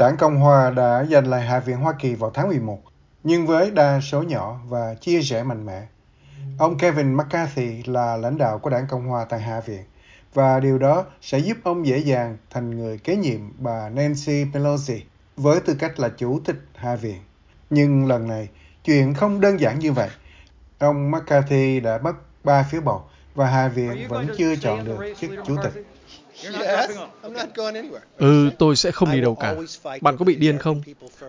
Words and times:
Đảng 0.00 0.16
Cộng 0.16 0.36
Hòa 0.36 0.70
đã 0.70 1.04
giành 1.04 1.28
lại 1.28 1.42
Hạ 1.42 1.60
viện 1.60 1.76
Hoa 1.76 1.92
Kỳ 1.98 2.14
vào 2.14 2.30
tháng 2.30 2.48
11, 2.48 2.78
nhưng 3.24 3.46
với 3.46 3.70
đa 3.70 4.00
số 4.00 4.22
nhỏ 4.22 4.60
và 4.68 4.94
chia 4.94 5.20
rẽ 5.20 5.42
mạnh 5.42 5.66
mẽ. 5.66 5.86
Ông 6.58 6.78
Kevin 6.78 7.14
McCarthy 7.14 7.82
là 7.82 8.16
lãnh 8.16 8.38
đạo 8.38 8.58
của 8.58 8.70
Đảng 8.70 8.86
Cộng 8.88 9.06
Hòa 9.06 9.24
tại 9.24 9.40
Hạ 9.40 9.60
viện, 9.60 9.82
và 10.34 10.60
điều 10.60 10.78
đó 10.78 11.04
sẽ 11.20 11.38
giúp 11.38 11.56
ông 11.62 11.86
dễ 11.86 11.98
dàng 11.98 12.36
thành 12.50 12.70
người 12.70 12.98
kế 12.98 13.16
nhiệm 13.16 13.40
bà 13.58 13.88
Nancy 13.88 14.44
Pelosi 14.52 15.02
với 15.36 15.60
tư 15.60 15.74
cách 15.74 16.00
là 16.00 16.08
chủ 16.08 16.40
tịch 16.44 16.60
Hạ 16.74 16.96
viện. 16.96 17.18
Nhưng 17.70 18.06
lần 18.06 18.28
này, 18.28 18.48
chuyện 18.84 19.14
không 19.14 19.40
đơn 19.40 19.60
giản 19.60 19.78
như 19.78 19.92
vậy. 19.92 20.08
Ông 20.78 21.10
McCarthy 21.10 21.80
đã 21.80 21.98
mất 21.98 22.16
3 22.44 22.62
phiếu 22.62 22.80
bầu 22.80 23.02
và 23.34 23.46
Hạ 23.46 23.68
viện 23.68 24.08
vẫn 24.08 24.26
chưa 24.38 24.56
chọn 24.56 24.84
được 24.84 25.14
chức 25.20 25.30
chủ 25.46 25.56
tịch. 25.62 25.86
Ừ, 28.16 28.50
tôi 28.58 28.76
sẽ 28.76 28.90
không 28.90 29.12
đi 29.12 29.20
đâu 29.20 29.34
cả. 29.34 29.54
Bạn 30.00 30.16
có 30.16 30.24
bị 30.24 30.36
điên 30.36 30.58
không? 30.58 30.82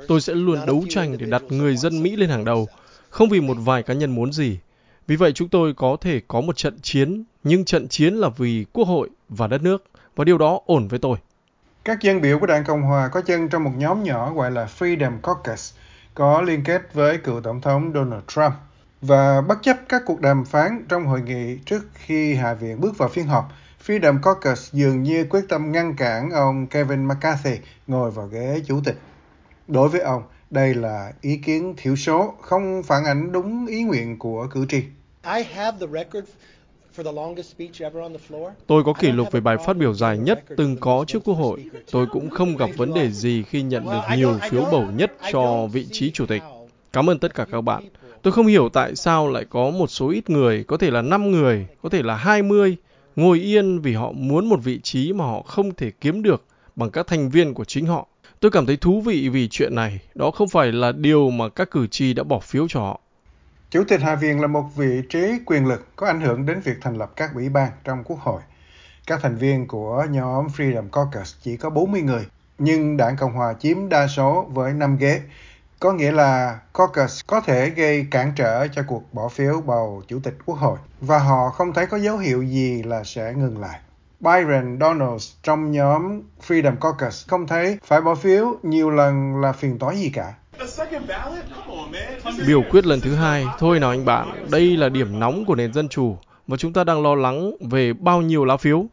Tôi 0.07 0.21
sẽ 0.21 0.33
luôn 0.33 0.65
đấu 0.65 0.83
tranh 0.89 1.17
để 1.17 1.25
đặt 1.25 1.41
người 1.49 1.77
dân 1.77 2.03
Mỹ 2.03 2.15
lên 2.15 2.29
hàng 2.29 2.45
đầu, 2.45 2.67
không 3.09 3.29
vì 3.29 3.41
một 3.41 3.57
vài 3.59 3.83
cá 3.83 3.93
nhân 3.93 4.15
muốn 4.15 4.33
gì. 4.33 4.59
Vì 5.07 5.15
vậy 5.15 5.31
chúng 5.31 5.49
tôi 5.49 5.73
có 5.73 5.97
thể 6.01 6.21
có 6.27 6.41
một 6.41 6.57
trận 6.57 6.79
chiến, 6.81 7.23
nhưng 7.43 7.65
trận 7.65 7.87
chiến 7.87 8.13
là 8.13 8.29
vì 8.37 8.65
quốc 8.73 8.87
hội 8.87 9.09
và 9.29 9.47
đất 9.47 9.61
nước, 9.61 9.83
và 10.15 10.23
điều 10.23 10.37
đó 10.37 10.59
ổn 10.65 10.87
với 10.87 10.99
tôi. 10.99 11.17
Các 11.83 12.01
dân 12.01 12.21
biểu 12.21 12.39
của 12.39 12.45
Đảng 12.45 12.63
Cộng 12.63 12.81
Hòa 12.81 13.07
có 13.07 13.21
chân 13.21 13.49
trong 13.49 13.63
một 13.63 13.71
nhóm 13.77 14.03
nhỏ 14.03 14.33
gọi 14.33 14.51
là 14.51 14.67
Freedom 14.79 15.19
Caucus, 15.23 15.73
có 16.13 16.41
liên 16.41 16.63
kết 16.63 16.93
với 16.93 17.17
cựu 17.17 17.41
Tổng 17.41 17.61
thống 17.61 17.91
Donald 17.93 18.23
Trump. 18.27 18.53
Và 19.01 19.41
bất 19.41 19.57
chấp 19.61 19.77
các 19.89 20.01
cuộc 20.05 20.21
đàm 20.21 20.45
phán 20.45 20.85
trong 20.89 21.05
hội 21.05 21.21
nghị 21.21 21.57
trước 21.65 21.81
khi 21.93 22.33
Hạ 22.33 22.53
viện 22.53 22.81
bước 22.81 22.97
vào 22.97 23.09
phiên 23.09 23.27
họp, 23.27 23.51
Freedom 23.87 24.19
Caucus 24.21 24.73
dường 24.73 25.03
như 25.03 25.25
quyết 25.29 25.41
tâm 25.49 25.71
ngăn 25.71 25.95
cản 25.95 26.29
ông 26.31 26.67
Kevin 26.67 27.05
McCarthy 27.05 27.57
ngồi 27.87 28.11
vào 28.11 28.27
ghế 28.27 28.61
chủ 28.67 28.79
tịch. 28.85 28.97
Đối 29.67 29.89
với 29.89 30.01
ông, 30.01 30.23
đây 30.49 30.75
là 30.75 31.13
ý 31.21 31.37
kiến 31.37 31.73
thiểu 31.77 31.95
số, 31.95 32.33
không 32.41 32.83
phản 32.83 33.05
ánh 33.05 33.31
đúng 33.31 33.67
ý 33.67 33.83
nguyện 33.83 34.19
của 34.19 34.47
cử 34.51 34.65
tri. 34.69 34.83
Tôi 38.67 38.83
có 38.83 38.93
kỷ 38.93 39.11
lục 39.11 39.31
về 39.31 39.39
bài 39.39 39.57
phát 39.65 39.77
biểu 39.77 39.93
dài 39.93 40.17
nhất 40.17 40.43
từng 40.57 40.77
có 40.79 41.05
trước 41.07 41.23
Quốc 41.23 41.35
hội. 41.35 41.65
Tôi 41.91 42.05
cũng 42.11 42.29
không 42.29 42.57
gặp 42.57 42.69
vấn 42.77 42.93
đề 42.93 43.11
gì 43.11 43.43
khi 43.43 43.61
nhận 43.61 43.85
được 43.85 44.01
nhiều 44.17 44.37
phiếu 44.49 44.65
bầu 44.71 44.85
nhất 44.95 45.11
cho 45.31 45.67
vị 45.71 45.87
trí 45.91 46.11
chủ 46.11 46.25
tịch. 46.25 46.41
Cảm 46.93 47.09
ơn 47.09 47.19
tất 47.19 47.35
cả 47.35 47.45
các 47.51 47.61
bạn. 47.61 47.83
Tôi 48.21 48.33
không 48.33 48.47
hiểu 48.47 48.69
tại 48.69 48.95
sao 48.95 49.27
lại 49.27 49.45
có 49.49 49.69
một 49.69 49.87
số 49.87 50.09
ít 50.09 50.29
người, 50.29 50.63
có 50.63 50.77
thể 50.77 50.91
là 50.91 51.01
5 51.01 51.31
người, 51.31 51.67
có 51.81 51.89
thể 51.89 52.03
là 52.03 52.15
20, 52.15 52.77
ngồi 53.15 53.39
yên 53.39 53.81
vì 53.81 53.93
họ 53.93 54.11
muốn 54.11 54.49
một 54.49 54.59
vị 54.63 54.79
trí 54.83 55.13
mà 55.13 55.25
họ 55.25 55.41
không 55.41 55.75
thể 55.75 55.91
kiếm 56.01 56.23
được 56.23 56.45
bằng 56.75 56.89
các 56.89 57.07
thành 57.07 57.29
viên 57.29 57.53
của 57.53 57.65
chính 57.65 57.85
họ. 57.85 58.07
Tôi 58.39 58.51
cảm 58.51 58.65
thấy 58.65 58.77
thú 58.77 59.01
vị 59.01 59.29
vì 59.29 59.47
chuyện 59.47 59.75
này, 59.75 59.99
đó 60.15 60.31
không 60.31 60.47
phải 60.47 60.71
là 60.71 60.91
điều 60.91 61.29
mà 61.29 61.49
các 61.49 61.71
cử 61.71 61.87
tri 61.87 62.13
đã 62.13 62.23
bỏ 62.23 62.39
phiếu 62.39 62.67
cho 62.67 62.79
họ. 62.79 63.01
Chủ 63.69 63.83
tịch 63.87 64.01
Hạ 64.01 64.15
viện 64.15 64.41
là 64.41 64.47
một 64.47 64.63
vị 64.75 65.01
trí 65.09 65.19
quyền 65.45 65.67
lực 65.67 65.87
có 65.95 66.07
ảnh 66.07 66.21
hưởng 66.21 66.45
đến 66.45 66.59
việc 66.59 66.77
thành 66.81 66.97
lập 66.97 67.11
các 67.15 67.31
ủy 67.35 67.49
ban 67.49 67.71
trong 67.83 68.03
Quốc 68.03 68.19
hội. 68.19 68.41
Các 69.07 69.19
thành 69.21 69.37
viên 69.37 69.67
của 69.67 70.05
nhóm 70.09 70.47
Freedom 70.47 70.89
Caucus 70.89 71.35
chỉ 71.41 71.57
có 71.57 71.69
40 71.69 72.01
người, 72.01 72.25
nhưng 72.57 72.97
đảng 72.97 73.17
Cộng 73.17 73.33
hòa 73.33 73.53
chiếm 73.59 73.89
đa 73.89 74.07
số 74.07 74.49
với 74.53 74.73
5 74.73 74.97
ghế. 74.97 75.21
Có 75.81 75.93
nghĩa 75.93 76.11
là 76.11 76.59
caucus 76.73 77.21
có 77.27 77.41
thể 77.41 77.69
gây 77.69 78.05
cản 78.11 78.33
trở 78.35 78.67
cho 78.67 78.83
cuộc 78.87 79.13
bỏ 79.13 79.29
phiếu 79.29 79.61
bầu 79.61 80.03
chủ 80.07 80.19
tịch 80.23 80.37
Quốc 80.45 80.55
hội 80.55 80.77
và 81.01 81.19
họ 81.19 81.49
không 81.49 81.73
thấy 81.73 81.85
có 81.85 81.97
dấu 81.97 82.17
hiệu 82.17 82.43
gì 82.43 82.83
là 82.83 83.03
sẽ 83.03 83.33
ngừng 83.33 83.61
lại. 83.61 83.79
Byron 84.19 84.77
Donalds 84.79 85.31
trong 85.43 85.71
nhóm 85.71 86.21
Freedom 86.47 86.75
Caucus 86.75 87.27
không 87.27 87.47
thấy 87.47 87.77
phải 87.85 88.01
bỏ 88.01 88.15
phiếu 88.15 88.57
nhiều 88.63 88.89
lần 88.89 89.41
là 89.41 89.51
phiền 89.51 89.79
toái 89.79 89.97
gì 89.97 90.09
cả. 90.09 90.33
Biểu 92.47 92.61
quyết 92.71 92.85
lần 92.85 93.01
thứ 93.01 93.15
hai, 93.15 93.45
thôi 93.59 93.79
nào 93.79 93.89
anh 93.89 94.05
bạn, 94.05 94.47
đây 94.51 94.77
là 94.77 94.89
điểm 94.89 95.19
nóng 95.19 95.45
của 95.45 95.55
nền 95.55 95.73
dân 95.73 95.89
chủ 95.89 96.17
và 96.47 96.57
chúng 96.57 96.73
ta 96.73 96.83
đang 96.83 97.03
lo 97.03 97.15
lắng 97.15 97.51
về 97.71 97.93
bao 97.93 98.21
nhiêu 98.21 98.45
lá 98.45 98.57
phiếu. 98.57 98.85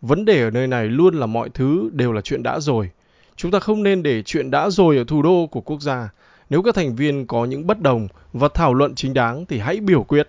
Vấn 0.00 0.24
đề 0.24 0.42
ở 0.42 0.50
nơi 0.50 0.66
này 0.66 0.86
luôn 0.86 1.14
là 1.14 1.26
mọi 1.26 1.48
thứ 1.54 1.90
đều 1.92 2.12
là 2.12 2.20
chuyện 2.20 2.42
đã 2.42 2.60
rồi. 2.60 2.90
Chúng 3.36 3.50
ta 3.50 3.58
không 3.58 3.82
nên 3.82 4.02
để 4.02 4.22
chuyện 4.22 4.50
đã 4.50 4.70
rồi 4.70 4.96
ở 4.96 5.04
thủ 5.08 5.22
đô 5.22 5.46
của 5.50 5.60
quốc 5.60 5.80
gia. 5.80 6.08
Nếu 6.50 6.62
các 6.62 6.74
thành 6.74 6.94
viên 6.94 7.26
có 7.26 7.44
những 7.44 7.66
bất 7.66 7.80
đồng 7.80 8.08
và 8.32 8.48
thảo 8.54 8.74
luận 8.74 8.94
chính 8.94 9.14
đáng 9.14 9.46
thì 9.48 9.58
hãy 9.58 9.80
biểu 9.80 10.02
quyết. 10.02 10.28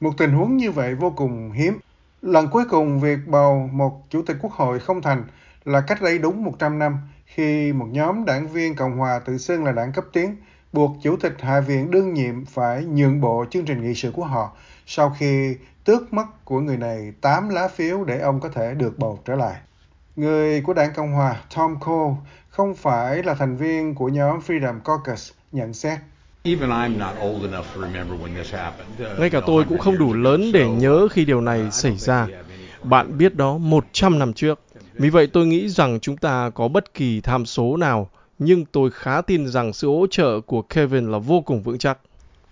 Một 0.00 0.10
tình 0.18 0.32
huống 0.32 0.56
như 0.56 0.70
vậy 0.70 0.94
vô 0.94 1.10
cùng 1.10 1.52
hiếm. 1.52 1.78
Lần 2.22 2.48
cuối 2.48 2.64
cùng 2.70 3.00
việc 3.00 3.18
bầu 3.26 3.70
một 3.72 4.10
chủ 4.10 4.22
tịch 4.22 4.36
quốc 4.40 4.52
hội 4.52 4.78
không 4.78 5.02
thành 5.02 5.24
là 5.64 5.80
cách 5.80 6.02
đây 6.02 6.18
đúng 6.18 6.44
100 6.44 6.78
năm 6.78 6.98
khi 7.26 7.72
một 7.72 7.86
nhóm 7.90 8.24
đảng 8.24 8.48
viên 8.48 8.74
Cộng 8.74 8.96
hòa 8.96 9.18
tự 9.18 9.38
xưng 9.38 9.64
là 9.64 9.72
đảng 9.72 9.92
cấp 9.92 10.04
tiến 10.12 10.36
buộc 10.72 10.96
Chủ 11.02 11.16
tịch 11.16 11.34
Hạ 11.38 11.60
viện 11.60 11.90
đương 11.90 12.14
nhiệm 12.14 12.44
phải 12.44 12.84
nhượng 12.84 13.20
bộ 13.20 13.44
chương 13.50 13.64
trình 13.64 13.82
nghị 13.82 13.94
sự 13.94 14.10
của 14.10 14.24
họ 14.24 14.56
sau 14.86 15.16
khi 15.18 15.56
tước 15.84 16.12
mất 16.12 16.44
của 16.44 16.60
người 16.60 16.76
này 16.76 17.12
8 17.20 17.48
lá 17.48 17.68
phiếu 17.68 18.04
để 18.04 18.18
ông 18.18 18.40
có 18.40 18.48
thể 18.48 18.74
được 18.74 18.98
bầu 18.98 19.18
trở 19.24 19.34
lại. 19.34 19.56
Người 20.16 20.60
của 20.60 20.72
đảng 20.72 20.92
Cộng 20.94 21.12
hòa 21.12 21.36
Tom 21.56 21.76
Cole 21.80 22.14
không 22.48 22.74
phải 22.74 23.22
là 23.22 23.34
thành 23.34 23.56
viên 23.56 23.94
của 23.94 24.08
nhóm 24.08 24.38
Freedom 24.46 24.80
Caucus 24.80 25.30
nhận 25.52 25.74
xét. 25.74 25.98
Ngay 29.18 29.30
cả 29.30 29.40
tôi 29.46 29.64
cũng 29.68 29.78
không 29.78 29.98
đủ 29.98 30.12
lớn 30.12 30.52
để 30.52 30.68
nhớ 30.68 31.08
khi 31.10 31.24
điều 31.24 31.40
này 31.40 31.70
xảy 31.70 31.96
ra. 31.96 32.26
Bạn 32.82 33.18
biết 33.18 33.34
đó 33.34 33.58
100 33.58 34.18
năm 34.18 34.32
trước. 34.32 34.60
Vì 34.92 35.10
vậy 35.10 35.26
tôi 35.26 35.46
nghĩ 35.46 35.68
rằng 35.68 36.00
chúng 36.00 36.16
ta 36.16 36.50
có 36.54 36.68
bất 36.68 36.94
kỳ 36.94 37.20
tham 37.20 37.46
số 37.46 37.76
nào, 37.76 38.08
nhưng 38.38 38.64
tôi 38.64 38.90
khá 38.90 39.20
tin 39.20 39.48
rằng 39.48 39.72
sự 39.72 39.88
hỗ 39.88 40.06
trợ 40.10 40.40
của 40.40 40.62
Kevin 40.62 41.12
là 41.12 41.18
vô 41.18 41.40
cùng 41.40 41.62
vững 41.62 41.78
chắc. 41.78 41.98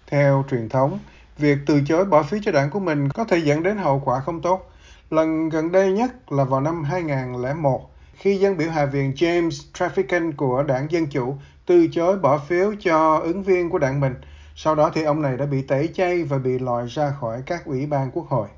Theo 0.06 0.44
truyền 0.50 0.68
thống, 0.68 0.98
việc 1.38 1.58
từ 1.66 1.80
chối 1.88 2.04
bỏ 2.04 2.22
phiếu 2.22 2.40
cho 2.44 2.52
đảng 2.52 2.70
của 2.70 2.80
mình 2.80 3.08
có 3.08 3.24
thể 3.24 3.38
dẫn 3.38 3.62
đến 3.62 3.76
hậu 3.76 4.02
quả 4.04 4.20
không 4.20 4.42
tốt. 4.42 4.70
Lần 5.10 5.48
gần 5.48 5.72
đây 5.72 5.92
nhất 5.92 6.32
là 6.32 6.44
vào 6.44 6.60
năm 6.60 6.84
2001, 6.84 7.90
khi 8.14 8.36
dân 8.36 8.56
biểu 8.56 8.70
Hạ 8.70 8.86
viện 8.86 9.12
James 9.16 9.50
Traficant 9.74 10.32
của 10.36 10.62
đảng 10.62 10.90
Dân 10.90 11.06
Chủ 11.06 11.36
từ 11.66 11.86
chối 11.92 12.18
bỏ 12.18 12.38
phiếu 12.38 12.74
cho 12.80 13.16
ứng 13.16 13.42
viên 13.42 13.70
của 13.70 13.78
đảng 13.78 14.00
mình. 14.00 14.14
Sau 14.54 14.74
đó 14.74 14.90
thì 14.94 15.02
ông 15.02 15.22
này 15.22 15.36
đã 15.36 15.46
bị 15.46 15.62
tẩy 15.62 15.88
chay 15.94 16.22
và 16.22 16.38
bị 16.38 16.58
loại 16.58 16.86
ra 16.88 17.12
khỏi 17.20 17.42
các 17.46 17.64
ủy 17.64 17.86
ban 17.86 18.10
quốc 18.10 18.26
hội. 18.28 18.48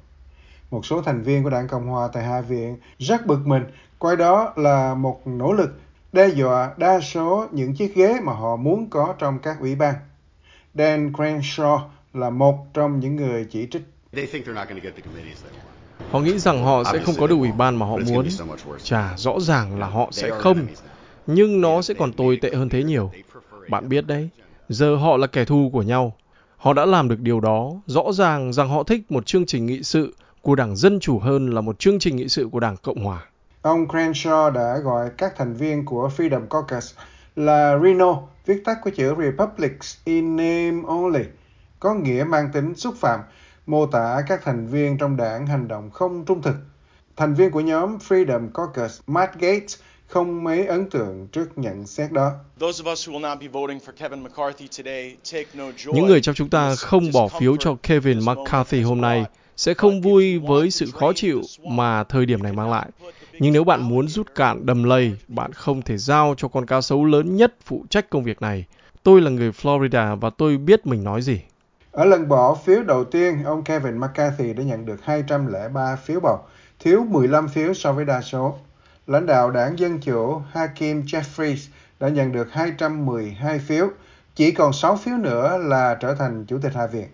Một 0.71 0.87
số 0.87 1.03
thành 1.03 1.23
viên 1.23 1.45
của 1.45 1.51
đảng 1.51 1.69
Cộng 1.69 1.87
hòa 1.87 2.09
tại 2.13 2.25
Hạ 2.25 2.41
viện 2.41 2.77
rất 2.99 3.27
bực 3.27 3.47
mình, 3.47 3.65
coi 3.99 4.17
đó 4.17 4.53
là 4.57 4.95
một 4.95 5.27
nỗ 5.27 5.53
lực 5.53 5.81
đe 6.13 6.29
dọa 6.29 6.71
đa 6.77 7.01
số 7.01 7.47
những 7.51 7.75
chiếc 7.75 7.95
ghế 7.95 8.21
mà 8.23 8.33
họ 8.33 8.57
muốn 8.57 8.91
có 8.91 9.15
trong 9.19 9.39
các 9.39 9.61
ủy 9.61 9.75
ban. 9.75 9.95
Dan 10.75 11.13
Crenshaw 11.13 11.81
là 12.15 12.31
một 12.31 12.67
trong 12.75 13.01
những 13.01 13.17
người 13.17 13.47
chỉ 13.51 13.69
trích. 13.71 13.83
Họ 16.13 16.21
nghĩ 16.21 16.39
rằng 16.39 16.65
họ 16.65 16.85
sẽ 16.93 16.99
không 16.99 17.15
có 17.19 17.27
được 17.27 17.37
ủy 17.39 17.53
ban 17.53 17.77
mà 17.77 17.87
họ 17.87 17.97
muốn. 17.97 18.29
Chà, 18.83 19.17
rõ 19.17 19.41
ràng 19.41 19.79
là 19.79 19.87
họ 19.87 20.09
sẽ 20.11 20.31
không. 20.31 20.67
Nhưng 21.27 21.61
nó 21.61 21.83
sẽ 21.83 21.95
còn 21.95 22.13
tồi 22.13 22.39
tệ 22.43 22.51
hơn 22.55 22.69
thế 22.69 22.83
nhiều. 22.83 23.11
Bạn 23.69 23.89
biết 23.89 24.07
đấy, 24.07 24.29
giờ 24.69 24.97
họ 24.97 25.17
là 25.17 25.27
kẻ 25.27 25.45
thù 25.45 25.71
của 25.73 25.83
nhau. 25.83 26.13
Họ 26.57 26.73
đã 26.73 26.85
làm 26.85 27.09
được 27.09 27.21
điều 27.21 27.41
đó, 27.41 27.73
rõ 27.87 28.13
ràng 28.13 28.53
rằng 28.53 28.69
họ 28.69 28.83
thích 28.83 29.13
một 29.13 29.27
chương 29.27 29.47
trình 29.47 29.67
nghị 29.67 29.83
sự 29.83 30.15
của 30.43 30.55
Đảng 30.55 30.77
Dân 30.77 31.01
Chủ 31.01 31.19
hơn 31.19 31.51
là 31.51 31.61
một 31.61 31.79
chương 31.79 31.99
trình 31.99 32.17
nghị 32.17 32.29
sự 32.29 32.49
của 32.53 32.61
Đảng 32.61 32.77
Cộng 32.77 33.05
Hòa. 33.05 33.27
Ông 33.63 33.87
Crenshaw 33.87 34.51
đã 34.51 34.79
gọi 34.79 35.11
các 35.19 35.37
thành 35.37 35.55
viên 35.55 35.85
của 35.85 36.11
Freedom 36.17 36.47
Caucus 36.47 36.95
là 37.37 37.79
Reno, 37.83 38.19
viết 38.47 38.63
tắt 38.65 38.79
của 38.85 38.91
chữ 38.91 39.15
Republics 39.19 39.97
in 40.05 40.37
name 40.37 40.83
only, 40.89 41.25
có 41.81 41.95
nghĩa 41.95 42.25
mang 42.25 42.49
tính 42.53 42.75
xúc 42.75 42.95
phạm, 43.01 43.21
mô 43.67 43.87
tả 43.87 44.23
các 44.27 44.45
thành 44.45 44.67
viên 44.67 44.99
trong 44.99 45.17
đảng 45.17 45.47
hành 45.47 45.69
động 45.69 45.91
không 45.91 46.25
trung 46.25 46.43
thực. 46.43 46.57
Thành 47.17 47.35
viên 47.35 47.51
của 47.51 47.61
nhóm 47.61 47.99
Freedom 47.99 48.49
Caucus, 48.55 49.01
Matt 49.07 49.39
Gates, 49.39 49.77
không 50.07 50.45
mấy 50.45 50.67
ấn 50.67 50.91
tượng 50.91 51.29
trước 51.33 51.59
nhận 51.59 51.87
xét 51.87 52.13
đó. 52.13 52.33
Những 55.87 56.07
người 56.07 56.21
trong 56.21 56.35
chúng 56.35 56.49
ta 56.49 56.75
không 56.75 57.05
bỏ 57.13 57.29
phiếu 57.29 57.57
cho 57.57 57.77
Kevin 57.83 58.19
McCarthy 58.19 58.83
hôm 58.83 59.01
nay 59.01 59.25
sẽ 59.57 59.75
không 59.75 60.01
vui 60.01 60.39
với 60.39 60.71
sự 60.71 60.91
khó 60.91 61.13
chịu 61.13 61.41
mà 61.69 62.05
thời 62.05 62.27
điểm 62.27 62.43
này 62.43 62.53
mang 62.53 62.71
lại. 62.71 62.89
Nhưng 63.33 63.53
nếu 63.53 63.65
bạn 63.65 63.83
muốn 63.83 64.09
rút 64.09 64.35
cạn 64.35 64.67
đầm 64.67 64.85
lầy, 64.85 65.17
bạn 65.29 65.53
không 65.53 65.83
thể 65.83 65.97
giao 65.97 66.35
cho 66.37 66.49
con 66.49 66.67
cá 66.67 66.81
sấu 66.81 67.05
lớn 67.05 67.37
nhất 67.37 67.55
phụ 67.65 67.85
trách 67.91 68.11
công 68.11 68.25
việc 68.25 68.43
này. 68.43 68.65
Tôi 69.03 69.21
là 69.21 69.31
người 69.31 69.51
Florida 69.51 70.17
và 70.17 70.31
tôi 70.31 70.57
biết 70.57 70.87
mình 70.87 71.05
nói 71.05 71.23
gì. 71.23 71.41
Ở 71.93 72.05
lần 72.05 72.29
bỏ 72.29 72.55
phiếu 72.55 72.83
đầu 72.83 73.05
tiên, 73.05 73.45
ông 73.45 73.65
Kevin 73.65 73.99
McCarthy 73.99 74.53
đã 74.53 74.63
nhận 74.63 74.87
được 74.87 75.05
203 75.05 75.97
phiếu 75.97 76.21
bầu, 76.21 76.39
thiếu 76.81 77.05
15 77.09 77.49
phiếu 77.49 77.75
so 77.75 77.93
với 77.93 78.05
đa 78.05 78.21
số. 78.21 78.59
Lãnh 79.07 79.27
đạo 79.27 79.51
đảng 79.51 79.79
Dân 79.79 80.01
Chủ 80.01 80.43
Hakim 80.51 81.03
Jeffries 81.03 81.69
đã 82.01 82.09
nhận 82.09 82.33
được 82.33 82.53
212 82.53 83.59
phiếu, 83.59 83.89
chỉ 84.35 84.53
còn 84.53 84.73
6 84.73 84.97
phiếu 84.97 85.17
nữa 85.17 85.59
là 85.59 85.95
trở 85.95 86.15
thành 86.15 86.45
Chủ 86.45 86.59
tịch 86.63 86.75
Hạ 86.75 86.87
viện. 86.87 87.09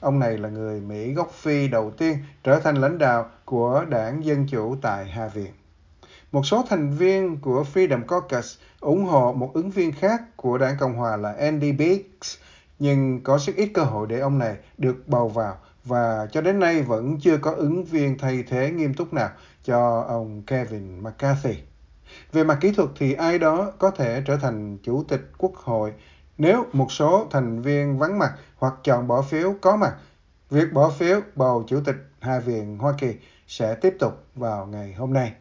Ông 0.00 0.18
này 0.18 0.38
là 0.38 0.48
người 0.48 0.80
Mỹ 0.80 1.12
gốc 1.12 1.32
Phi 1.32 1.68
đầu 1.68 1.90
tiên 1.90 2.18
trở 2.44 2.60
thành 2.60 2.76
lãnh 2.76 2.98
đạo 2.98 3.30
của 3.44 3.84
đảng 3.88 4.24
Dân 4.24 4.46
Chủ 4.46 4.76
tại 4.82 5.04
Hạ 5.04 5.28
viện. 5.28 5.52
một 6.32 6.46
số 6.46 6.64
thành 6.68 6.90
viên 6.90 7.36
của 7.40 7.64
Freedom 7.74 8.02
Caucus 8.02 8.56
ủng 8.80 9.04
hộ 9.04 9.32
một 9.32 9.50
ứng 9.54 9.70
viên 9.70 9.92
khác 9.92 10.22
của 10.36 10.58
đảng 10.58 10.76
Cộng 10.80 10.94
hòa 10.94 11.16
là 11.16 11.32
Andy 11.32 11.72
Biggs, 11.72 12.36
nhưng 12.78 13.22
có 13.22 13.38
rất 13.38 13.56
ít 13.56 13.70
cơ 13.74 13.82
hội 13.82 14.06
để 14.06 14.20
ông 14.20 14.38
này 14.38 14.56
được 14.78 14.96
bầu 15.06 15.28
vào 15.28 15.56
và 15.84 16.26
cho 16.32 16.40
đến 16.40 16.60
nay 16.60 16.82
vẫn 16.82 17.20
chưa 17.20 17.38
có 17.38 17.50
ứng 17.50 17.84
viên 17.84 18.18
thay 18.18 18.44
thế 18.48 18.70
nghiêm 18.70 18.94
túc 18.94 19.12
nào 19.12 19.30
cho 19.64 20.04
ông 20.08 20.42
Kevin 20.42 21.02
McCarthy. 21.02 21.54
Về 22.32 22.44
mặt 22.44 22.58
kỹ 22.60 22.72
thuật 22.72 22.88
thì 22.96 23.12
ai 23.12 23.38
đó 23.38 23.72
có 23.78 23.90
thể 23.90 24.22
trở 24.26 24.36
thành 24.36 24.78
chủ 24.82 25.04
tịch 25.08 25.30
quốc 25.38 25.54
hội 25.54 25.92
nếu 26.38 26.64
một 26.72 26.92
số 26.92 27.26
thành 27.30 27.62
viên 27.62 27.98
vắng 27.98 28.18
mặt 28.18 28.32
hoặc 28.56 28.74
chọn 28.84 29.08
bỏ 29.08 29.22
phiếu 29.22 29.54
có 29.60 29.76
mặt. 29.76 29.96
Việc 30.50 30.72
bỏ 30.72 30.90
phiếu 30.90 31.20
bầu 31.34 31.64
chủ 31.66 31.80
tịch 31.84 31.96
Hạ 32.20 32.38
viện 32.38 32.78
Hoa 32.78 32.92
Kỳ 32.98 33.14
sẽ 33.46 33.74
tiếp 33.74 33.96
tục 33.98 34.24
vào 34.34 34.66
ngày 34.66 34.92
hôm 34.92 35.12
nay. 35.12 35.32